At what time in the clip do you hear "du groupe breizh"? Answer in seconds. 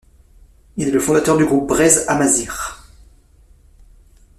1.37-2.05